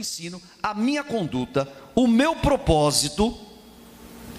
ensino, 0.00 0.40
a 0.62 0.74
minha 0.74 1.04
conduta, 1.04 1.68
o 1.94 2.06
meu 2.06 2.34
propósito, 2.36 3.36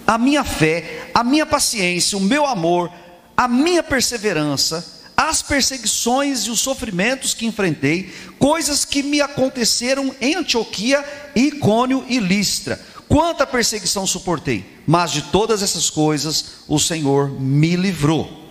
a 0.06 0.18
minha 0.18 0.44
fé, 0.44 1.10
a 1.14 1.24
minha 1.24 1.46
paciência, 1.46 2.18
o 2.18 2.20
meu 2.20 2.44
amor, 2.46 2.92
a 3.36 3.48
minha 3.48 3.82
perseverança, 3.82 5.02
as 5.16 5.40
perseguições 5.42 6.40
e 6.46 6.50
os 6.50 6.60
sofrimentos 6.60 7.34
que 7.34 7.46
enfrentei, 7.46 8.12
coisas 8.38 8.84
que 8.84 9.02
me 9.02 9.20
aconteceram 9.20 10.14
em 10.20 10.34
Antioquia, 10.34 11.04
Icônio 11.34 12.04
e 12.08 12.18
Listra. 12.18 12.80
Quanta 13.08 13.46
perseguição 13.46 14.06
suportei, 14.06 14.64
mas 14.86 15.12
de 15.12 15.22
todas 15.22 15.62
essas 15.62 15.90
coisas 15.90 16.44
o 16.66 16.78
Senhor 16.78 17.30
me 17.30 17.76
livrou. 17.76 18.42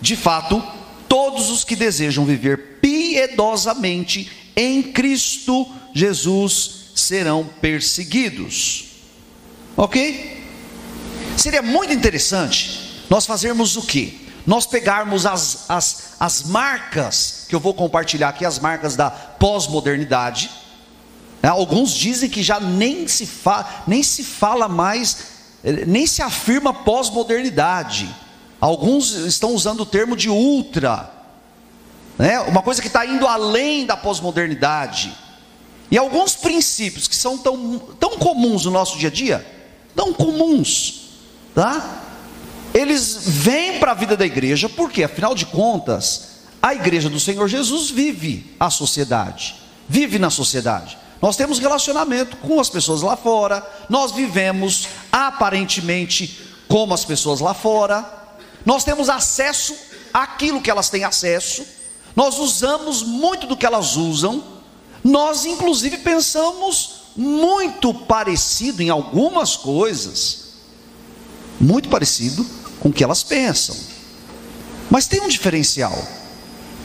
De 0.00 0.16
fato, 0.16 0.62
todos 1.08 1.50
os 1.50 1.64
que 1.64 1.74
desejam 1.74 2.24
viver 2.24 2.78
piedosamente 2.80 4.30
em 4.54 4.82
Cristo 4.82 5.66
Jesus 5.92 6.92
serão 6.94 7.44
perseguidos. 7.60 8.86
Ok? 9.76 10.42
Seria 11.36 11.62
muito 11.62 11.92
interessante 11.92 13.04
nós 13.08 13.26
fazermos 13.26 13.76
o 13.76 13.82
que? 13.82 14.30
Nós 14.46 14.66
pegarmos 14.66 15.24
as, 15.24 15.66
as, 15.68 16.14
as 16.18 16.42
marcas, 16.44 17.44
que 17.48 17.54
eu 17.54 17.60
vou 17.60 17.74
compartilhar 17.74 18.30
aqui, 18.30 18.44
as 18.44 18.58
marcas 18.58 18.96
da 18.96 19.10
pós-modernidade. 19.10 20.50
Né? 21.42 21.48
Alguns 21.48 21.92
dizem 21.92 22.28
que 22.28 22.42
já 22.42 22.58
nem 22.58 23.06
se, 23.06 23.26
fa, 23.26 23.84
nem 23.86 24.02
se 24.02 24.24
fala 24.24 24.68
mais, 24.68 25.18
nem 25.86 26.06
se 26.06 26.22
afirma 26.22 26.72
pós-modernidade. 26.72 28.08
Alguns 28.60 29.12
estão 29.12 29.54
usando 29.54 29.80
o 29.80 29.86
termo 29.86 30.16
de 30.16 30.28
ultra, 30.30 31.10
né? 32.18 32.40
uma 32.40 32.62
coisa 32.62 32.80
que 32.80 32.88
está 32.88 33.04
indo 33.04 33.26
além 33.26 33.84
da 33.84 33.96
pós-modernidade. 33.96 35.16
E 35.92 35.98
alguns 35.98 36.34
princípios 36.34 37.06
que 37.06 37.14
são 37.14 37.36
tão, 37.36 37.78
tão 38.00 38.16
comuns 38.16 38.64
no 38.64 38.70
nosso 38.70 38.96
dia 38.96 39.10
a 39.10 39.12
dia, 39.12 39.46
tão 39.94 40.10
comuns, 40.14 41.10
tá? 41.54 42.00
Eles 42.72 43.18
vêm 43.26 43.78
para 43.78 43.90
a 43.90 43.94
vida 43.94 44.16
da 44.16 44.24
igreja, 44.24 44.70
porque 44.70 45.04
afinal 45.04 45.34
de 45.34 45.44
contas, 45.44 46.30
a 46.62 46.74
igreja 46.74 47.10
do 47.10 47.20
Senhor 47.20 47.46
Jesus 47.46 47.90
vive 47.90 48.56
a 48.58 48.70
sociedade, 48.70 49.54
vive 49.86 50.18
na 50.18 50.30
sociedade. 50.30 50.96
Nós 51.20 51.36
temos 51.36 51.58
relacionamento 51.58 52.38
com 52.38 52.58
as 52.58 52.70
pessoas 52.70 53.02
lá 53.02 53.14
fora, 53.14 53.62
nós 53.90 54.12
vivemos 54.12 54.88
aparentemente 55.12 56.40
como 56.68 56.94
as 56.94 57.04
pessoas 57.04 57.40
lá 57.40 57.52
fora, 57.52 58.02
nós 58.64 58.82
temos 58.82 59.10
acesso 59.10 59.76
àquilo 60.10 60.62
que 60.62 60.70
elas 60.70 60.88
têm 60.88 61.04
acesso, 61.04 61.66
nós 62.16 62.38
usamos 62.38 63.02
muito 63.02 63.46
do 63.46 63.58
que 63.58 63.66
elas 63.66 63.94
usam, 63.96 64.51
nós 65.02 65.44
inclusive 65.44 65.98
pensamos 65.98 67.02
muito 67.16 67.92
parecido 67.92 68.82
em 68.82 68.90
algumas 68.90 69.56
coisas, 69.56 70.44
muito 71.60 71.88
parecido 71.88 72.44
com 72.80 72.88
o 72.88 72.92
que 72.92 73.04
elas 73.04 73.22
pensam. 73.22 73.76
Mas 74.90 75.06
tem 75.06 75.20
um 75.20 75.28
diferencial. 75.28 75.96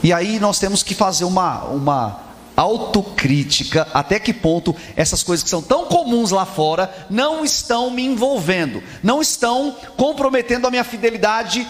E 0.03 0.13
aí 0.13 0.39
nós 0.39 0.59
temos 0.59 0.83
que 0.83 0.93
fazer 0.93 1.25
uma, 1.25 1.63
uma 1.65 2.21
autocrítica, 2.55 3.87
até 3.93 4.19
que 4.19 4.33
ponto 4.33 4.75
essas 4.95 5.23
coisas 5.23 5.43
que 5.43 5.49
são 5.49 5.61
tão 5.61 5.85
comuns 5.85 6.31
lá 6.31 6.45
fora 6.45 7.07
não 7.09 7.43
estão 7.43 7.89
me 7.89 8.03
envolvendo, 8.03 8.83
não 9.03 9.21
estão 9.21 9.75
comprometendo 9.95 10.67
a 10.67 10.71
minha 10.71 10.83
fidelidade 10.83 11.67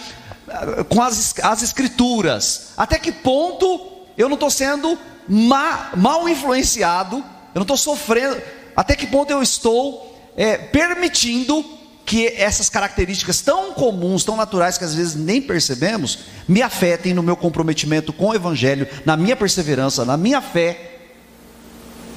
com 0.88 1.02
as, 1.02 1.34
as 1.42 1.62
escrituras. 1.62 2.68
Até 2.76 2.98
que 2.98 3.12
ponto 3.12 3.86
eu 4.16 4.28
não 4.28 4.34
estou 4.34 4.50
sendo 4.50 4.98
ma, 5.28 5.90
mal 5.96 6.28
influenciado, 6.28 7.16
eu 7.16 7.56
não 7.56 7.62
estou 7.62 7.76
sofrendo. 7.76 8.40
Até 8.74 8.94
que 8.94 9.06
ponto 9.06 9.30
eu 9.30 9.42
estou 9.42 10.16
é, 10.36 10.56
permitindo 10.56 11.64
que 12.06 12.28
essas 12.28 12.70
características 12.70 13.42
tão 13.42 13.74
comuns, 13.74 14.24
tão 14.24 14.34
naturais, 14.34 14.78
que 14.78 14.84
às 14.84 14.94
vezes 14.94 15.14
nem 15.14 15.42
percebemos, 15.42 16.20
me 16.48 16.62
afetem 16.62 17.12
no 17.12 17.22
meu 17.22 17.36
comprometimento 17.36 18.14
com 18.14 18.28
o 18.28 18.34
Evangelho, 18.34 18.88
na 19.04 19.14
minha 19.14 19.36
perseverança, 19.36 20.06
na 20.06 20.16
minha 20.16 20.40
fé, 20.40 21.00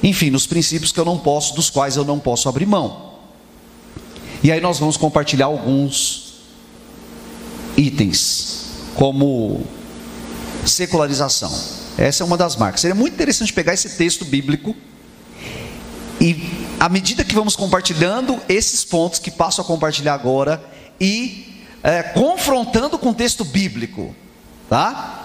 enfim, 0.02 0.30
nos 0.30 0.46
princípios 0.46 0.92
que 0.92 0.98
eu 0.98 1.04
não 1.04 1.18
posso, 1.18 1.54
dos 1.54 1.68
quais 1.68 1.96
eu 1.96 2.04
não 2.04 2.18
posso 2.18 2.48
abrir 2.48 2.64
mão. 2.64 3.12
E 4.42 4.50
aí 4.50 4.60
nós 4.60 4.78
vamos 4.78 4.96
compartilhar 4.96 5.46
alguns 5.46 6.36
itens, 7.76 8.66
como 8.94 9.66
secularização. 10.64 11.81
Essa 11.98 12.22
é 12.22 12.26
uma 12.26 12.36
das 12.36 12.56
marcas. 12.56 12.80
Seria 12.80 12.94
muito 12.94 13.14
interessante 13.14 13.52
pegar 13.52 13.74
esse 13.74 13.90
texto 13.90 14.24
bíblico 14.24 14.74
e, 16.20 16.48
à 16.78 16.88
medida 16.88 17.24
que 17.24 17.34
vamos 17.34 17.56
compartilhando 17.56 18.40
esses 18.48 18.84
pontos 18.84 19.18
que 19.18 19.30
passo 19.30 19.60
a 19.60 19.64
compartilhar 19.64 20.14
agora, 20.14 20.62
e 21.00 21.64
é, 21.82 22.02
confrontando 22.02 22.98
com 22.98 23.10
o 23.10 23.14
texto 23.14 23.44
bíblico, 23.44 24.14
tá? 24.68 25.18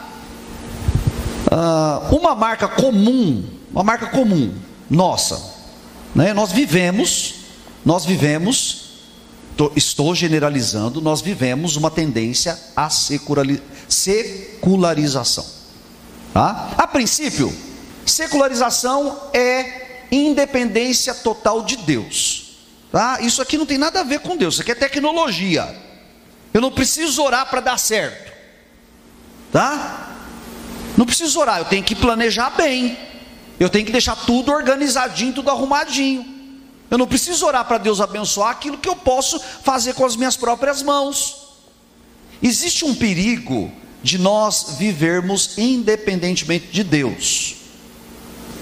Uh, 1.52 2.16
uma 2.16 2.36
marca 2.36 2.68
comum, 2.68 3.46
uma 3.72 3.84
marca 3.84 4.08
comum, 4.08 4.54
nossa, 4.90 5.56
né? 6.16 6.34
Nós 6.34 6.52
vivemos, 6.52 7.36
nós 7.86 8.06
vivemos 8.06 8.88
estou 9.76 10.14
generalizando, 10.14 11.02
nós 11.02 11.20
vivemos 11.22 11.76
uma 11.76 11.90
tendência 11.90 12.56
à 12.76 12.88
secularização. 12.90 15.57
Tá? 16.38 16.70
A 16.78 16.86
princípio, 16.86 17.52
secularização 18.06 19.30
é 19.34 20.06
independência 20.12 21.16
total 21.16 21.64
de 21.64 21.78
Deus. 21.78 22.60
Tá? 22.92 23.18
Isso 23.22 23.42
aqui 23.42 23.58
não 23.58 23.66
tem 23.66 23.80
nada 23.80 24.02
a 24.02 24.04
ver 24.04 24.20
com 24.20 24.38
Deus, 24.38 24.54
isso 24.54 24.62
aqui 24.62 24.72
é 24.72 24.76
tecnologia. 24.76 25.76
Eu 26.54 26.62
não 26.62 26.72
preciso 26.72 27.24
orar 27.24 27.50
para 27.50 27.60
dar 27.60 27.80
certo. 27.80 28.32
Tá? 29.52 30.16
Não 30.96 31.08
preciso 31.08 31.40
orar, 31.40 31.58
eu 31.58 31.66
tenho 31.66 31.84
que 31.84 31.96
planejar 31.96 32.52
bem. 32.52 32.96
Eu 33.60 33.68
tenho 33.68 33.88
que 33.88 33.92
deixar 33.92 34.16
tudo 34.16 34.52
organizadinho, 34.52 35.34
tudo 35.34 35.50
arrumadinho. 35.50 36.24
Eu 36.92 37.00
não 37.00 37.08
preciso 37.08 37.48
orar 37.48 37.66
para 37.66 37.80
Deus 37.80 38.00
abençoar 38.00 38.52
aquilo 38.52 38.78
que 38.78 38.88
eu 38.88 38.96
posso 38.96 39.40
fazer 39.40 39.96
com 39.96 40.06
as 40.06 40.16
minhas 40.16 40.38
próprias 40.38 40.84
mãos. 40.84 41.48
Existe 42.44 42.86
um 42.86 42.94
perigo 42.94 43.72
de 44.04 44.18
nós 44.18 44.76
vivermos 44.78 45.58
independentemente 45.58 46.68
de 46.68 46.84
Deus. 46.84 47.56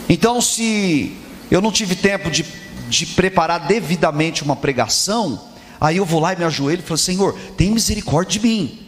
Então, 0.08 0.42
se 0.42 1.16
eu 1.50 1.62
não 1.62 1.72
tive 1.72 1.96
tempo 1.96 2.30
de, 2.30 2.46
de 2.90 3.06
preparar 3.08 3.68
devidamente 3.68 4.44
uma 4.44 4.56
pregação, 4.56 5.42
aí 5.80 5.98
eu 5.98 6.06
vou 6.06 6.20
lá 6.20 6.34
e 6.34 6.38
me 6.38 6.44
ajoelho 6.44 6.82
e 6.82 6.86
falo: 6.86 6.98
Senhor, 6.98 7.38
tem 7.58 7.72
misericórdia 7.72 8.40
de 8.40 8.48
mim. 8.48 8.80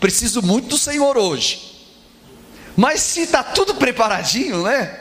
Preciso 0.00 0.42
muito 0.42 0.68
do 0.68 0.78
Senhor 0.78 1.16
hoje. 1.16 1.68
Mas 2.76 3.00
se 3.00 3.22
está 3.22 3.42
tudo 3.42 3.74
preparadinho, 3.74 4.62
né? 4.62 4.96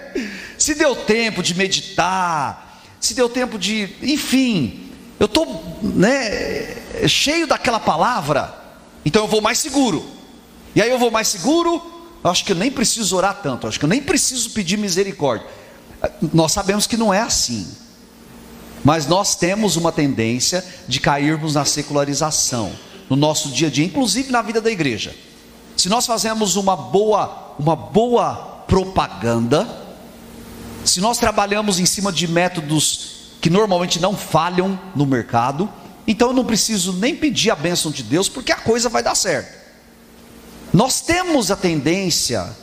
Se 0.57 0.73
deu 0.73 0.95
tempo 0.95 1.43
de 1.43 1.53
meditar, 1.53 2.81
se 2.99 3.13
deu 3.13 3.29
tempo 3.29 3.59
de, 3.59 3.95
enfim, 4.01 4.89
eu 5.19 5.27
estou 5.27 5.77
né, 5.83 6.75
cheio 7.07 7.45
daquela 7.45 7.79
palavra, 7.79 8.53
então 9.05 9.23
eu 9.23 9.27
vou 9.27 9.41
mais 9.41 9.59
seguro. 9.59 10.16
E 10.77 10.81
aí 10.83 10.91
eu 10.91 10.99
vou 10.99 11.09
mais 11.09 11.27
seguro, 11.29 11.81
acho 12.23 12.45
que 12.45 12.51
eu 12.51 12.55
nem 12.55 12.69
preciso 12.69 13.17
orar 13.17 13.39
tanto, 13.41 13.65
acho 13.65 13.79
que 13.79 13.85
eu 13.85 13.89
nem 13.89 13.99
preciso 13.99 14.51
pedir 14.51 14.77
misericórdia. 14.77 15.47
Nós 16.31 16.51
sabemos 16.51 16.85
que 16.85 16.95
não 16.95 17.11
é 17.11 17.19
assim. 17.19 17.67
Mas 18.83 19.07
nós 19.07 19.35
temos 19.35 19.75
uma 19.75 19.91
tendência 19.91 20.63
de 20.87 20.99
cairmos 20.99 21.55
na 21.55 21.65
secularização 21.65 22.71
no 23.09 23.15
nosso 23.15 23.49
dia 23.49 23.69
a 23.69 23.71
dia, 23.71 23.85
inclusive 23.85 24.31
na 24.31 24.43
vida 24.43 24.61
da 24.61 24.69
igreja. 24.69 25.15
Se 25.75 25.89
nós 25.89 26.05
fazemos 26.05 26.55
uma 26.55 26.75
boa, 26.75 27.55
uma 27.57 27.75
boa 27.75 28.35
propaganda, 28.67 29.67
se 30.85 31.01
nós 31.01 31.17
trabalhamos 31.17 31.79
em 31.79 31.87
cima 31.87 32.11
de 32.11 32.27
métodos 32.27 33.31
que 33.41 33.49
normalmente 33.49 33.99
não 33.99 34.15
falham 34.15 34.79
no 34.95 35.07
mercado, 35.07 35.67
então 36.05 36.27
eu 36.27 36.35
não 36.35 36.45
preciso 36.45 36.93
nem 36.93 37.15
pedir 37.15 37.49
a 37.49 37.55
bênção 37.55 37.89
de 37.89 38.03
Deus, 38.03 38.29
porque 38.29 38.51
a 38.51 38.57
coisa 38.57 38.89
vai 38.89 39.01
dar 39.01 39.15
certo. 39.15 39.66
Nós 40.73 41.01
temos 41.01 41.49
a 41.51 41.55
tendência 41.55 42.55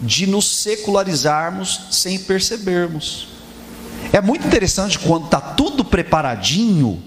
de 0.00 0.26
nos 0.26 0.62
secularizarmos 0.62 1.88
sem 1.90 2.18
percebermos. 2.18 3.28
É 4.12 4.20
muito 4.20 4.46
interessante 4.46 4.98
quando 4.98 5.26
está 5.26 5.40
tudo 5.40 5.84
preparadinho, 5.84 7.02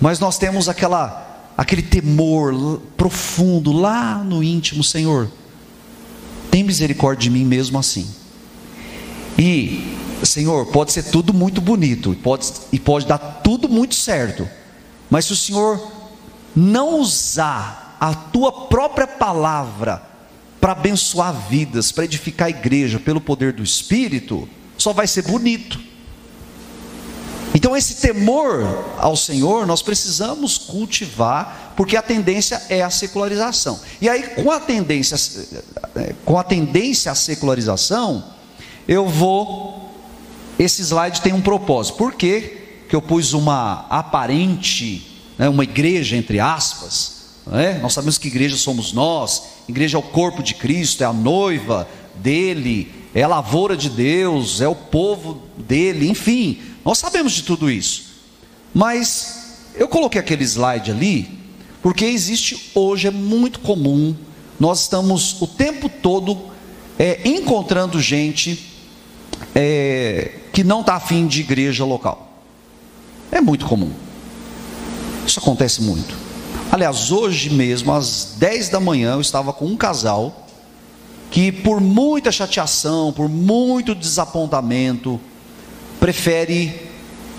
mas 0.00 0.18
nós 0.18 0.38
temos 0.38 0.68
aquela 0.68 1.24
aquele 1.56 1.82
temor 1.82 2.82
profundo 2.96 3.72
lá 3.72 4.22
no 4.22 4.42
íntimo, 4.42 4.84
Senhor. 4.84 5.30
Tem 6.50 6.62
misericórdia 6.62 7.24
de 7.24 7.30
mim 7.30 7.44
mesmo 7.46 7.78
assim. 7.78 8.06
E, 9.38 9.96
Senhor, 10.22 10.66
pode 10.66 10.92
ser 10.92 11.04
tudo 11.04 11.32
muito 11.32 11.60
bonito, 11.60 12.14
pode, 12.22 12.46
e 12.72 12.78
pode 12.78 13.06
dar 13.06 13.18
tudo 13.18 13.68
muito 13.68 13.94
certo, 13.94 14.48
mas 15.10 15.26
se 15.26 15.32
o 15.32 15.36
Senhor 15.36 15.92
não 16.54 17.00
usar 17.00 17.85
a 18.00 18.14
tua 18.14 18.66
própria 18.66 19.06
palavra 19.06 20.02
para 20.60 20.72
abençoar 20.72 21.32
vidas, 21.48 21.92
para 21.92 22.04
edificar 22.04 22.46
a 22.46 22.50
igreja 22.50 22.98
pelo 22.98 23.20
poder 23.20 23.52
do 23.52 23.62
Espírito, 23.62 24.48
só 24.76 24.92
vai 24.92 25.06
ser 25.06 25.22
bonito. 25.22 25.78
Então, 27.54 27.76
esse 27.76 28.00
temor 28.00 28.84
ao 28.98 29.16
Senhor 29.16 29.66
nós 29.66 29.80
precisamos 29.80 30.58
cultivar, 30.58 31.72
porque 31.76 31.96
a 31.96 32.02
tendência 32.02 32.62
é 32.68 32.82
a 32.82 32.90
secularização. 32.90 33.80
E 34.00 34.08
aí, 34.08 34.22
com 34.34 34.50
a 34.50 34.60
tendência, 34.60 35.16
com 36.24 36.38
a 36.38 36.44
tendência 36.44 37.10
à 37.12 37.14
secularização, 37.14 38.24
eu 38.86 39.08
vou. 39.08 39.90
Esse 40.58 40.82
slide 40.82 41.20
tem 41.20 41.32
um 41.32 41.40
propósito. 41.40 41.96
Por 41.96 42.14
quê? 42.14 42.62
que 42.88 42.94
eu 42.94 43.02
pus 43.02 43.32
uma 43.32 43.86
aparente, 43.90 45.06
né, 45.38 45.48
uma 45.48 45.64
igreja, 45.64 46.16
entre 46.16 46.40
aspas. 46.40 47.15
Né? 47.46 47.78
Nós 47.80 47.92
sabemos 47.92 48.18
que 48.18 48.28
igreja 48.28 48.56
somos 48.56 48.92
nós, 48.92 49.42
igreja 49.68 49.96
é 49.96 50.00
o 50.00 50.02
corpo 50.02 50.42
de 50.42 50.54
Cristo, 50.54 51.02
é 51.02 51.06
a 51.06 51.12
noiva 51.12 51.88
dele, 52.16 52.92
é 53.14 53.22
a 53.22 53.28
lavoura 53.28 53.76
de 53.76 53.88
Deus, 53.88 54.60
é 54.60 54.66
o 54.68 54.74
povo 54.74 55.42
dele, 55.56 56.08
enfim, 56.08 56.58
nós 56.84 56.98
sabemos 56.98 57.32
de 57.32 57.42
tudo 57.42 57.70
isso. 57.70 58.06
Mas 58.74 59.68
eu 59.74 59.88
coloquei 59.88 60.20
aquele 60.20 60.44
slide 60.44 60.90
ali, 60.90 61.28
porque 61.82 62.04
existe 62.04 62.72
hoje, 62.74 63.06
é 63.06 63.10
muito 63.10 63.60
comum, 63.60 64.14
nós 64.58 64.80
estamos 64.80 65.40
o 65.40 65.46
tempo 65.46 65.88
todo 65.88 66.38
é, 66.98 67.20
encontrando 67.24 68.00
gente 68.00 68.72
é, 69.54 70.32
que 70.52 70.64
não 70.64 70.80
está 70.80 70.94
afim 70.94 71.26
de 71.26 71.40
igreja 71.40 71.84
local. 71.84 72.42
É 73.30 73.40
muito 73.40 73.66
comum. 73.66 73.92
Isso 75.26 75.38
acontece 75.38 75.82
muito. 75.82 76.25
Aliás, 76.70 77.12
hoje 77.12 77.50
mesmo, 77.50 77.92
às 77.92 78.34
10 78.38 78.68
da 78.68 78.80
manhã, 78.80 79.12
eu 79.12 79.20
estava 79.20 79.52
com 79.52 79.66
um 79.66 79.76
casal 79.76 80.46
que, 81.30 81.52
por 81.52 81.80
muita 81.80 82.32
chateação, 82.32 83.12
por 83.12 83.28
muito 83.28 83.94
desapontamento, 83.94 85.20
prefere 86.00 86.90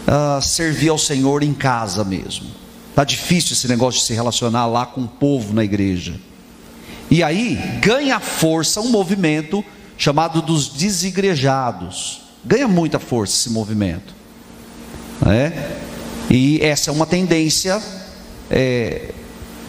uh, 0.08 0.42
servir 0.42 0.90
ao 0.90 0.98
Senhor 0.98 1.44
em 1.44 1.54
casa 1.54 2.04
mesmo. 2.04 2.48
Está 2.90 3.04
difícil 3.04 3.54
esse 3.54 3.68
negócio 3.68 4.00
de 4.00 4.08
se 4.08 4.14
relacionar 4.14 4.66
lá 4.66 4.86
com 4.86 5.02
o 5.02 5.08
povo 5.08 5.54
na 5.54 5.64
igreja. 5.64 6.16
E 7.12 7.22
aí 7.22 7.56
ganha 7.80 8.20
força 8.20 8.82
um 8.82 8.90
movimento 8.90 9.64
chamado 9.98 10.42
dos 10.42 10.70
desigrejados. 10.70 12.22
Ganha 12.44 12.68
muita 12.68 12.98
força 12.98 13.36
esse 13.36 13.50
movimento. 13.50 14.16
É? 15.26 15.78
E 16.30 16.60
essa 16.62 16.90
é 16.90 16.94
uma 16.94 17.06
tendência 17.06 17.82
é, 18.50 19.14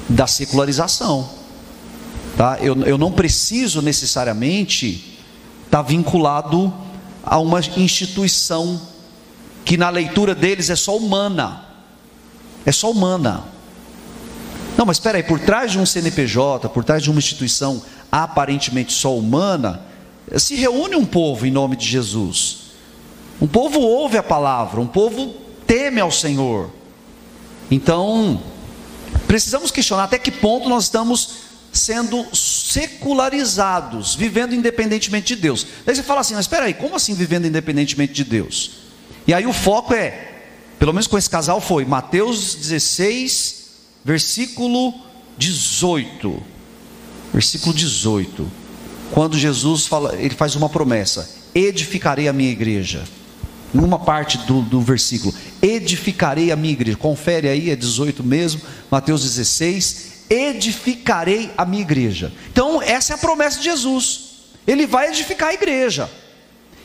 da 0.09 0.27
secularização. 0.27 1.29
Tá? 2.37 2.59
Eu, 2.61 2.81
eu 2.83 2.97
não 2.97 3.13
preciso 3.13 3.83
necessariamente 3.83 5.19
estar 5.65 5.79
tá 5.79 5.83
vinculado 5.83 6.73
a 7.25 7.39
uma 7.39 7.61
instituição 7.77 8.81
que 9.65 9.77
na 9.77 9.91
leitura 9.91 10.35
deles 10.35 10.71
é 10.71 10.77
só 10.77 10.97
humana. 10.97 11.65
É 12.65 12.73
só 12.73 12.91
humana. 12.91 13.45
Não, 14.77 14.87
mas 14.87 14.97
espera 14.97 15.19
aí, 15.19 15.25
por 15.25 15.41
trás 15.41 15.73
de 15.73 15.79
um 15.79 15.85
CNPJ, 15.85 16.69
por 16.69 16.85
trás 16.85 17.03
de 17.03 17.11
uma 17.11 17.19
instituição 17.19 17.83
aparentemente 18.11 18.93
só 18.93 19.15
humana, 19.17 19.83
se 20.37 20.55
reúne 20.55 20.95
um 20.95 21.05
povo 21.05 21.47
em 21.47 21.51
nome 21.51 21.77
de 21.77 21.87
Jesus. 21.87 22.59
Um 23.41 23.47
povo 23.47 23.81
ouve 23.81 24.17
a 24.17 24.23
palavra, 24.23 24.81
um 24.81 24.87
povo 24.87 25.35
teme 25.67 26.01
ao 26.01 26.11
Senhor. 26.11 26.71
Então, 27.71 28.41
precisamos 29.29 29.71
questionar 29.71 30.05
até 30.05 30.19
que 30.19 30.33
ponto 30.33 30.69
nós 30.69 30.85
estamos 30.85 31.31
sendo 31.71 32.27
secularizados, 32.35 34.15
vivendo 34.15 34.55
independentemente 34.55 35.37
de 35.37 35.43
Deus. 35.43 35.67
Daí 35.85 35.95
você 35.95 36.03
fala 36.03 36.23
assim, 36.23 36.35
mas 36.35 36.47
espera 36.47 36.65
aí, 36.65 36.73
como 36.73 36.97
assim 36.97 37.15
vivendo 37.15 37.47
independentemente 37.47 38.15
de 38.15 38.25
Deus? 38.25 38.71
E 39.27 39.35
aí 39.35 39.47
o 39.47 39.53
foco 39.53 39.93
é, 39.93 40.33
pelo 40.79 40.95
menos 40.95 41.07
com 41.07 41.19
esse 41.19 41.29
casal 41.29 41.61
foi, 41.61 41.85
Mateus 41.85 42.55
16, 42.55 43.67
versículo 44.03 44.95
18. 45.37 46.43
Versículo 47.33 47.75
18. 47.75 48.51
Quando 49.13 49.39
Jesus 49.39 49.87
fala, 49.87 50.17
ele 50.17 50.35
faz 50.35 50.57
uma 50.57 50.71
promessa: 50.71 51.29
edificarei 51.55 52.29
a 52.29 52.33
minha 52.33 52.51
igreja 52.51 53.05
numa 53.75 53.99
parte 53.99 54.39
do, 54.39 54.63
do 54.63 54.81
versículo, 54.81 55.35
edificarei 55.63 56.53
a 56.53 56.57
minha 56.57 56.73
igreja. 56.73 56.97
Confere 56.97 57.49
aí, 57.49 57.71
é 57.71 57.77
18 57.77 58.23
mesmo, 58.23 58.61
Mateus 58.91 59.23
16, 59.23 60.27
edificarei 60.31 61.51
a 61.57 61.65
minha 61.65 61.83
igreja. 61.83 62.33
Então, 62.51 62.81
essa 62.83 63.13
é 63.13 63.15
a 63.15 63.19
promessa 63.19 63.59
de 63.59 63.65
Jesus. 63.65 64.21
Ele 64.67 64.87
vai 64.87 65.09
edificar 65.09 65.49
a 65.51 65.55
igreja. 65.55 66.11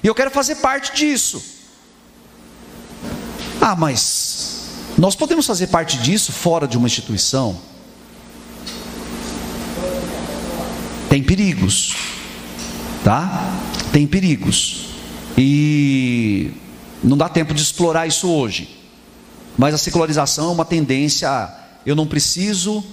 E 0.04 0.08
eu 0.08 0.16
quero 0.16 0.32
fazer 0.32 0.56
parte 0.56 0.96
disso. 0.96 1.44
Ah, 3.60 3.76
mas 3.76 4.68
nós 4.98 5.16
podemos 5.16 5.46
fazer 5.46 5.68
parte 5.68 5.98
disso 5.98 6.32
fora 6.32 6.68
de 6.68 6.78
uma 6.78 6.88
instituição? 6.88 7.60
Tem 11.10 11.24
perigos, 11.24 11.96
tá? 13.04 13.60
Tem 13.92 14.08
perigos. 14.08 14.90
E 15.38 16.52
não 17.04 17.18
dá 17.18 17.28
tempo 17.28 17.54
de 17.54 17.62
explorar 17.62 18.08
isso 18.08 18.30
hoje. 18.30 18.80
Mas 19.58 19.74
a 19.74 19.78
secularização 19.78 20.50
é 20.50 20.52
uma 20.54 20.66
tendência, 20.66 21.30
eu 21.86 21.96
não 21.96 22.08
preciso, 22.08 22.84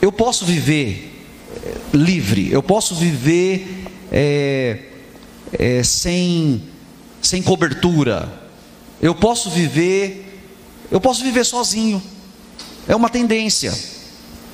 eu 0.00 0.10
posso 0.12 0.44
viver 0.46 1.26
eh, 1.54 1.74
livre, 1.92 2.50
eu 2.50 2.62
posso 2.62 2.94
viver 2.94 3.84
é, 4.10 4.84
é, 5.52 5.82
sem, 5.82 6.62
sem 7.20 7.42
cobertura, 7.42 8.32
eu 9.02 9.14
posso 9.14 9.50
viver, 9.50 10.40
eu 10.90 11.00
posso 11.00 11.22
viver 11.22 11.44
sozinho. 11.44 12.02
É 12.88 12.94
uma 12.94 13.10
tendência, 13.10 13.76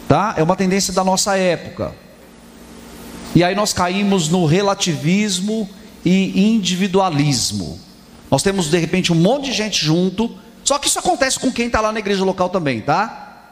tá? 0.09 0.35
É 0.37 0.43
uma 0.43 0.57
tendência 0.57 0.93
da 0.93 1.05
nossa 1.05 1.37
época. 1.37 1.95
E 3.35 3.45
aí 3.45 3.55
nós 3.55 3.73
caímos 3.73 4.29
no 4.29 4.45
relativismo 4.45 5.69
e 6.05 6.53
individualismo. 6.53 7.79
Nós 8.33 8.43
temos 8.43 8.71
de 8.71 8.79
repente 8.79 9.13
um 9.13 9.15
monte 9.15 9.51
de 9.51 9.53
gente 9.53 9.85
junto, 9.85 10.35
só 10.65 10.79
que 10.79 10.89
isso 10.89 10.99
acontece 10.99 11.39
com 11.39 11.53
quem 11.53 11.67
está 11.67 11.83
lá 11.83 11.93
na 11.93 11.99
igreja 11.99 12.25
local 12.25 12.49
também, 12.49 12.81
tá? 12.81 13.51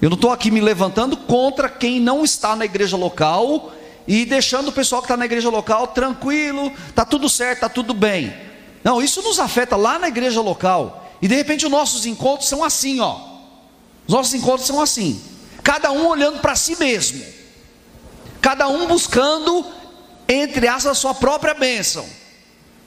Eu 0.00 0.08
não 0.08 0.14
estou 0.14 0.32
aqui 0.32 0.50
me 0.50 0.58
levantando 0.58 1.18
contra 1.18 1.68
quem 1.68 2.00
não 2.00 2.24
está 2.24 2.56
na 2.56 2.64
igreja 2.64 2.96
local 2.96 3.74
e 4.08 4.24
deixando 4.24 4.68
o 4.68 4.72
pessoal 4.72 5.02
que 5.02 5.04
está 5.04 5.18
na 5.18 5.26
igreja 5.26 5.50
local 5.50 5.88
tranquilo, 5.88 6.72
tá 6.94 7.04
tudo 7.04 7.28
certo, 7.28 7.60
tá 7.60 7.68
tudo 7.68 7.92
bem. 7.92 8.34
Não, 8.82 9.02
isso 9.02 9.20
nos 9.20 9.38
afeta 9.38 9.76
lá 9.76 9.98
na 9.98 10.08
igreja 10.08 10.40
local. 10.40 11.06
E 11.20 11.28
de 11.28 11.34
repente 11.34 11.66
os 11.66 11.70
nossos 11.70 12.06
encontros 12.06 12.48
são 12.48 12.64
assim, 12.64 13.00
ó. 13.00 13.20
Os 14.06 14.14
nossos 14.14 14.32
encontros 14.32 14.66
são 14.66 14.80
assim. 14.80 15.20
Cada 15.62 15.92
um 15.92 16.06
olhando 16.06 16.40
para 16.40 16.56
si 16.56 16.74
mesmo. 16.76 17.22
Cada 18.40 18.66
um 18.66 18.86
buscando, 18.86 19.66
entre 20.26 20.66
aspas, 20.68 20.92
a 20.92 20.94
sua 20.94 21.12
própria 21.12 21.52
bênção. 21.52 22.06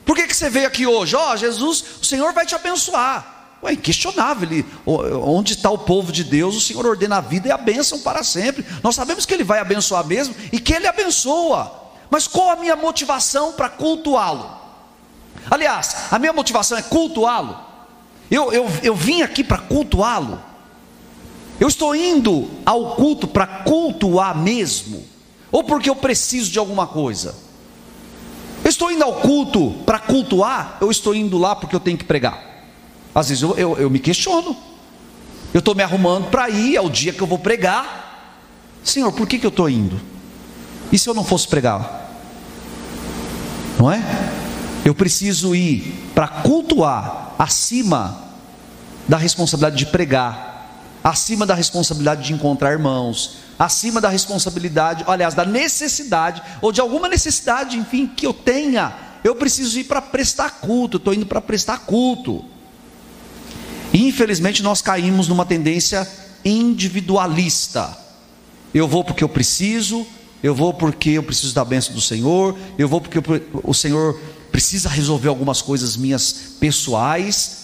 Por 0.09 0.15
que, 0.15 0.25
que 0.25 0.35
você 0.35 0.49
veio 0.49 0.65
aqui 0.65 0.87
hoje? 0.87 1.15
Ó, 1.15 1.33
oh, 1.33 1.37
Jesus, 1.37 1.83
o 2.01 2.03
Senhor 2.03 2.33
vai 2.33 2.43
te 2.43 2.55
abençoar. 2.55 3.57
Ué, 3.61 3.73
inquestionável, 3.73 4.49
ele, 4.49 4.65
onde 4.83 5.53
está 5.53 5.69
o 5.69 5.77
povo 5.77 6.11
de 6.11 6.23
Deus, 6.23 6.55
o 6.55 6.59
Senhor 6.59 6.83
ordena 6.83 7.17
a 7.17 7.21
vida 7.21 7.47
e 7.47 7.51
a 7.51 7.57
bênção 7.59 7.99
para 7.99 8.23
sempre. 8.23 8.65
Nós 8.81 8.95
sabemos 8.95 9.23
que 9.23 9.35
Ele 9.35 9.43
vai 9.43 9.59
abençoar 9.59 10.03
mesmo 10.03 10.33
e 10.51 10.59
que 10.59 10.73
Ele 10.73 10.87
abençoa. 10.87 11.91
Mas 12.09 12.27
qual 12.27 12.49
a 12.49 12.55
minha 12.55 12.75
motivação 12.75 13.53
para 13.53 13.69
cultuá-lo? 13.69 14.49
Aliás, 15.47 15.95
a 16.09 16.17
minha 16.17 16.33
motivação 16.33 16.75
é 16.75 16.81
cultuá-lo. 16.81 17.59
Eu, 18.31 18.51
eu, 18.51 18.65
eu 18.81 18.95
vim 18.95 19.21
aqui 19.21 19.43
para 19.43 19.59
cultuá-lo. 19.59 20.41
Eu 21.59 21.67
estou 21.67 21.95
indo 21.95 22.49
ao 22.65 22.95
culto 22.95 23.27
para 23.27 23.45
cultuar 23.45 24.35
mesmo? 24.35 25.05
Ou 25.51 25.63
porque 25.63 25.87
eu 25.87 25.95
preciso 25.95 26.49
de 26.49 26.57
alguma 26.57 26.87
coisa? 26.87 27.47
Estou 28.79 28.93
indo 28.93 29.03
ao 29.03 29.15
culto 29.15 29.71
para 29.85 29.99
cultuar, 29.99 30.77
eu 30.79 30.89
estou 30.89 31.13
indo 31.13 31.37
lá 31.37 31.53
porque 31.53 31.75
eu 31.75 31.81
tenho 31.81 31.97
que 31.97 32.05
pregar. 32.05 32.41
Às 33.13 33.27
vezes 33.27 33.43
eu, 33.43 33.53
eu, 33.57 33.77
eu 33.77 33.89
me 33.89 33.99
questiono. 33.99 34.55
Eu 35.53 35.59
estou 35.59 35.75
me 35.75 35.83
arrumando 35.83 36.29
para 36.29 36.49
ir, 36.49 36.77
é 36.77 36.81
o 36.81 36.89
dia 36.89 37.11
que 37.11 37.19
eu 37.19 37.27
vou 37.27 37.37
pregar. 37.37 38.39
Senhor, 38.81 39.11
por 39.11 39.27
que, 39.27 39.37
que 39.37 39.45
eu 39.45 39.49
estou 39.49 39.69
indo? 39.69 39.99
E 40.93 40.97
se 40.97 41.09
eu 41.09 41.13
não 41.13 41.25
fosse 41.25 41.45
pregar? 41.45 42.09
Não 43.77 43.91
é? 43.91 44.01
Eu 44.85 44.95
preciso 44.95 45.53
ir 45.53 46.11
para 46.15 46.29
cultuar 46.29 47.35
acima 47.37 48.29
da 49.09 49.17
responsabilidade 49.17 49.75
de 49.75 49.87
pregar, 49.87 50.87
acima 51.03 51.45
da 51.45 51.53
responsabilidade 51.53 52.23
de 52.23 52.31
encontrar 52.31 52.71
irmãos, 52.71 53.39
acima 53.59 53.99
da 53.99 54.07
responsabilidade, 54.07 55.03
aliás, 55.05 55.33
da 55.33 55.43
necessidade, 55.43 56.41
ou 56.61 56.71
de 56.71 56.79
alguma 56.79 57.09
necessidade, 57.09 57.77
enfim, 57.77 58.07
que 58.07 58.25
eu 58.25 58.33
tenha, 58.33 58.95
eu 59.21 59.35
preciso 59.35 59.77
ir 59.77 59.83
para 59.83 60.01
prestar 60.01 60.61
culto, 60.61 60.95
estou 60.95 61.13
indo 61.13 61.25
para 61.25 61.41
prestar 61.41 61.79
culto. 61.79 62.45
Infelizmente, 63.93 64.63
nós 64.63 64.81
caímos 64.81 65.27
numa 65.27 65.45
tendência 65.45 66.09
individualista. 66.45 67.97
Eu 68.73 68.87
vou 68.87 69.03
porque 69.03 69.25
eu 69.25 69.29
preciso, 69.29 70.07
eu 70.41 70.55
vou 70.55 70.73
porque 70.73 71.09
eu 71.09 71.23
preciso 71.23 71.53
da 71.53 71.65
bênção 71.65 71.93
do 71.93 71.99
Senhor, 71.99 72.57
eu 72.77 72.87
vou 72.87 73.01
porque 73.01 73.19
o 73.61 73.73
Senhor 73.73 74.17
precisa 74.53 74.87
resolver 74.87 75.27
algumas 75.27 75.61
coisas 75.61 75.97
minhas 75.97 76.31
pessoais, 76.59 77.57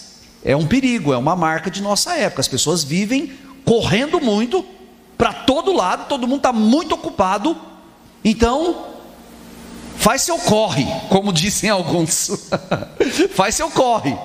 é 0.44 0.54
um 0.54 0.66
perigo, 0.66 1.12
é 1.12 1.16
uma 1.16 1.34
marca 1.34 1.70
de 1.70 1.80
nossa 1.80 2.14
época. 2.14 2.40
As 2.40 2.48
pessoas 2.48 2.84
vivem 2.84 3.32
correndo 3.64 4.20
muito 4.20 4.62
para 5.16 5.32
todo 5.32 5.72
lado, 5.72 6.08
todo 6.08 6.26
mundo 6.26 6.38
está 6.38 6.52
muito 6.52 6.94
ocupado, 6.94 7.56
então 8.24 8.86
faz 9.96 10.22
seu 10.22 10.38
corre, 10.38 10.86
como 11.08 11.32
dizem 11.32 11.70
alguns, 11.70 12.48
faz 13.34 13.54
seu 13.54 13.70
corre. 13.70 14.16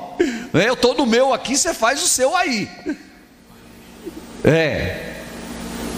Né? 0.52 0.68
Eu 0.68 0.74
estou 0.74 0.94
no 0.94 1.06
meu 1.06 1.34
aqui, 1.34 1.56
você 1.56 1.74
faz 1.74 2.04
o 2.04 2.08
seu 2.08 2.36
aí. 2.36 2.70
É. 4.44 5.12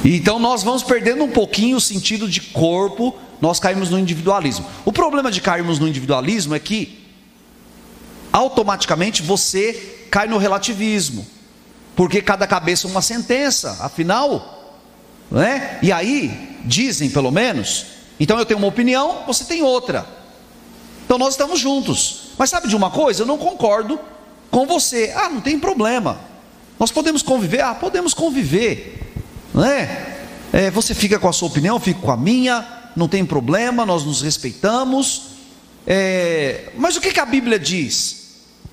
Então 0.05 0.37
nós 0.37 0.63
vamos 0.63 0.83
perdendo 0.83 1.23
um 1.23 1.31
pouquinho 1.31 1.77
o 1.77 1.81
sentido 1.81 2.29
de 2.29 2.41
corpo, 2.41 3.17
nós 3.41 3.59
caímos 3.59 3.89
no 3.89 3.97
individualismo. 3.97 4.65
O 4.85 4.91
problema 4.91 5.31
de 5.31 5.41
cairmos 5.41 5.79
no 5.79 5.87
individualismo 5.87 6.53
é 6.53 6.59
que 6.59 7.03
automaticamente 8.31 9.21
você 9.21 10.07
cai 10.11 10.27
no 10.27 10.37
relativismo, 10.37 11.25
porque 11.95 12.21
cada 12.21 12.45
cabeça 12.45 12.87
é 12.87 12.89
uma 12.89 13.01
sentença, 13.01 13.77
afinal, 13.81 14.52
né? 15.33 15.79
E 15.81 15.91
aí 15.91 16.57
dizem 16.63 17.09
pelo 17.09 17.31
menos, 17.31 17.87
então 18.19 18.37
eu 18.37 18.45
tenho 18.45 18.59
uma 18.59 18.67
opinião, 18.67 19.23
você 19.25 19.43
tem 19.43 19.63
outra. 19.63 20.07
Então 21.05 21.17
nós 21.17 21.33
estamos 21.33 21.59
juntos. 21.59 22.29
Mas 22.37 22.49
sabe 22.49 22.67
de 22.67 22.75
uma 22.75 22.89
coisa? 22.89 23.23
Eu 23.23 23.25
não 23.25 23.37
concordo 23.37 23.99
com 24.49 24.65
você. 24.65 25.11
Ah, 25.15 25.29
não 25.29 25.41
tem 25.41 25.59
problema. 25.59 26.19
Nós 26.79 26.91
podemos 26.91 27.21
conviver? 27.21 27.61
Ah, 27.61 27.73
podemos 27.73 28.13
conviver. 28.13 29.11
Não 29.53 29.65
é? 29.65 30.17
é 30.53 30.71
você 30.71 30.93
fica 30.93 31.19
com 31.19 31.27
a 31.27 31.33
sua 31.33 31.47
opinião, 31.47 31.75
eu 31.75 31.79
fico 31.79 32.01
com 32.01 32.11
a 32.11 32.17
minha, 32.17 32.65
não 32.95 33.07
tem 33.07 33.25
problema, 33.25 33.85
nós 33.85 34.03
nos 34.03 34.21
respeitamos. 34.21 35.33
É, 35.85 36.71
mas 36.77 36.95
o 36.95 37.01
que, 37.01 37.11
que 37.11 37.19
a 37.19 37.25
Bíblia 37.25 37.59
diz? 37.59 38.23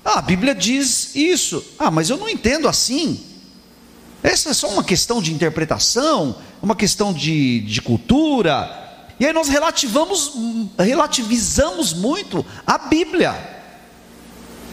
Ah, 0.05 0.19
a 0.19 0.21
Bíblia 0.21 0.55
diz 0.55 1.15
isso. 1.15 1.63
Ah, 1.77 1.91
mas 1.91 2.09
eu 2.09 2.17
não 2.17 2.29
entendo 2.29 2.67
assim. 2.67 3.30
Essa 4.23 4.49
é 4.49 4.53
só 4.53 4.67
uma 4.69 4.83
questão 4.83 5.21
de 5.21 5.33
interpretação, 5.33 6.35
uma 6.61 6.75
questão 6.75 7.11
de, 7.11 7.61
de 7.61 7.81
cultura. 7.81 8.69
E 9.19 9.25
aí 9.25 9.33
nós 9.33 9.49
relativamos, 9.49 10.33
relativizamos 10.77 11.93
muito 11.93 12.45
a 12.65 12.77
Bíblia. 12.77 13.35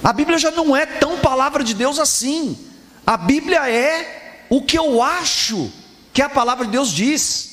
A 0.03 0.13
Bíblia 0.13 0.39
já 0.39 0.51
não 0.51 0.77
é 0.77 0.85
tão 0.85 1.19
palavra 1.19 1.65
de 1.65 1.75
Deus 1.75 1.99
assim. 1.99 2.59
A 3.07 3.17
Bíblia 3.17 3.71
é 3.71 4.47
o 4.51 4.63
que 4.63 4.79
eu 4.79 5.03
acho 5.03 5.71
que 6.13 6.21
a 6.21 6.29
palavra 6.29 6.67
de 6.67 6.73
Deus 6.73 6.91
diz. 6.91 7.49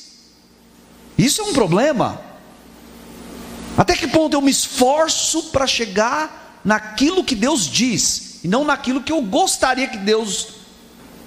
Isso 1.16 1.40
é 1.40 1.44
um 1.44 1.52
problema. 1.52 2.20
Até 3.76 3.96
que 3.96 4.06
ponto 4.06 4.34
eu 4.34 4.40
me 4.42 4.50
esforço 4.50 5.44
para 5.44 5.66
chegar 5.66 6.60
naquilo 6.64 7.24
que 7.24 7.34
Deus 7.34 7.66
diz 7.66 8.40
e 8.42 8.48
não 8.48 8.64
naquilo 8.64 9.02
que 9.02 9.12
eu 9.12 9.22
gostaria 9.22 9.88
que 9.88 9.98
Deus 9.98 10.55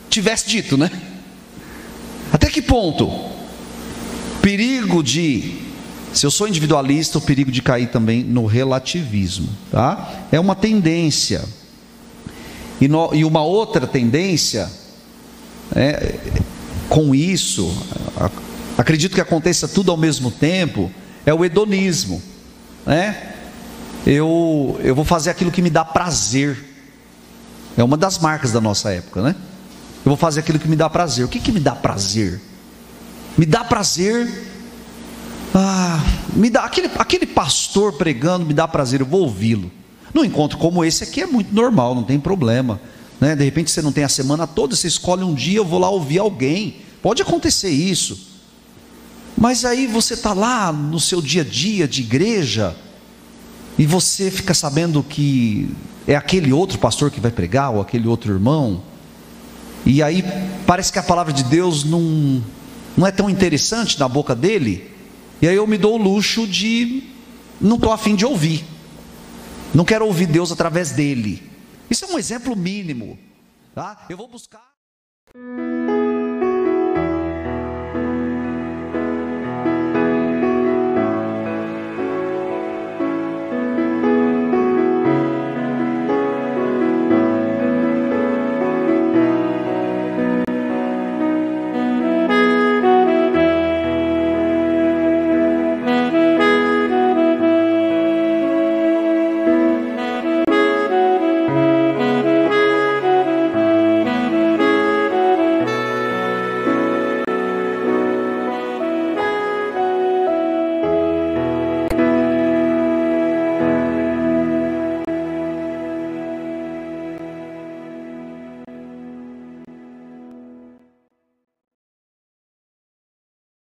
tivesse 0.10 0.48
dito, 0.48 0.78
né? 0.78 0.92
Até 2.32 2.50
que 2.50 2.62
ponto? 2.62 3.10
Perigo 4.42 5.04
de, 5.04 5.60
se 6.14 6.26
eu 6.26 6.32
sou 6.32 6.48
individualista, 6.48 7.18
o 7.18 7.22
perigo 7.22 7.52
de 7.52 7.62
cair 7.62 7.90
também 7.90 8.24
no 8.24 8.46
relativismo, 8.46 9.50
tá? 9.72 10.28
É 10.32 10.40
uma 10.40 10.56
tendência. 10.56 11.44
E, 12.82 12.88
no, 12.88 13.14
e 13.14 13.26
uma 13.26 13.44
outra 13.44 13.86
tendência, 13.86 14.70
é, 15.76 16.16
com 16.88 17.14
isso, 17.14 17.72
acredito 18.78 19.14
que 19.14 19.22
aconteça 19.22 19.68
tudo 19.68 19.92
ao 19.92 19.98
mesmo 19.98 20.32
tempo, 20.32 20.92
é 21.26 21.34
o 21.34 21.44
hedonismo. 21.44 22.22
Né? 22.86 23.34
Eu, 24.06 24.80
eu 24.82 24.96
vou 24.96 25.06
fazer 25.06 25.30
aquilo 25.30 25.52
que 25.52 25.62
me 25.62 25.70
dá 25.70 25.84
prazer. 25.84 26.66
É 27.78 27.84
uma 27.84 27.98
das 27.98 28.18
marcas 28.18 28.52
da 28.52 28.62
nossa 28.62 28.92
época, 28.92 29.22
né? 29.22 29.36
Eu 30.06 30.10
vou 30.10 30.18
fazer 30.18 30.40
aquilo 30.40 30.60
que 30.60 30.68
me 30.68 30.76
dá 30.76 30.90
prazer. 30.90 31.26
O 31.26 31.28
que, 31.28 31.40
que 31.40 31.52
me 31.52 31.60
dá 31.60 31.76
prazer? 31.76 32.42
Me 33.38 33.46
dá 33.46 33.64
prazer. 33.64 34.48
Ah, 35.54 36.04
me 36.34 36.50
dá 36.50 36.64
aquele, 36.64 36.90
aquele 36.98 37.26
pastor 37.26 37.94
pregando, 37.94 38.46
me 38.46 38.54
dá 38.54 38.68
prazer, 38.68 39.02
eu 39.02 39.06
vou 39.06 39.22
ouvi-lo. 39.22 39.72
Num 40.14 40.24
encontro 40.24 40.58
como 40.58 40.84
esse 40.84 41.04
aqui 41.04 41.22
é 41.22 41.26
muito 41.26 41.54
normal, 41.54 41.96
não 41.96 42.04
tem 42.04 42.20
problema. 42.20 42.80
Né? 43.20 43.36
De 43.36 43.44
repente 43.44 43.72
você 43.72 43.82
não 43.82 43.92
tem 43.92 44.04
a 44.04 44.10
semana 44.10 44.48
toda, 44.48 44.76
você 44.76 44.88
escolhe 44.88 45.24
um 45.24 45.34
dia, 45.34 45.58
eu 45.58 45.66
vou 45.66 45.80
lá 45.80 45.90
ouvir 45.90 46.20
alguém. 46.20 46.78
Pode 47.02 47.22
acontecer 47.22 47.70
isso. 47.70 48.28
Mas 49.38 49.64
aí 49.66 49.88
você 49.88 50.14
está 50.16 50.34
lá 50.34 50.72
no 50.72 51.00
seu 51.00 51.22
dia 51.22 51.42
a 51.42 51.46
dia 51.46 51.88
de 51.88 52.02
igreja, 52.02 52.76
e 53.78 53.86
você 53.86 54.30
fica 54.30 54.54
sabendo 54.54 55.02
que 55.02 55.70
é 56.06 56.16
aquele 56.16 56.52
outro 56.52 56.78
pastor 56.78 57.10
que 57.10 57.22
vai 57.22 57.32
pregar, 57.32 57.72
ou 57.72 57.80
aquele 57.80 58.08
outro 58.08 58.34
irmão, 58.34 58.84
e 59.86 60.04
aí 60.04 60.24
parece 60.66 60.92
que 60.92 61.00
a 61.00 61.04
palavra 61.04 61.34
de 61.34 61.44
Deus 61.44 61.84
não, 61.84 62.44
não 62.98 63.08
é 63.08 63.12
tão 63.12 63.30
interessante 63.30 64.00
na 64.00 64.08
boca 64.08 64.36
dele, 64.36 64.90
e 65.42 65.48
aí 65.48 65.56
eu 65.56 65.66
me 65.66 65.78
dou 65.78 65.96
o 65.96 66.02
luxo 66.02 66.48
de 66.48 67.04
não 67.60 67.76
estou 67.76 67.92
afim 67.92 68.16
de 68.16 68.26
ouvir. 68.26 68.64
Não 69.74 69.86
quero 69.86 70.06
ouvir 70.06 70.26
Deus 70.26 70.52
através 70.52 70.92
dele. 70.92 71.44
Isso 71.90 72.06
é 72.06 72.08
um 72.08 72.18
exemplo 72.18 72.56
mínimo. 72.56 73.18
Tá? 73.76 74.06
Eu 74.10 74.18
vou 74.18 74.28
buscar. 74.28 74.70